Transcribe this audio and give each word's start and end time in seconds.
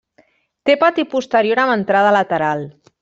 Té 0.69 0.75
pati 0.83 1.05
posterior 1.11 1.61
amb 1.65 1.75
entrada 1.75 2.15
lateral. 2.17 2.67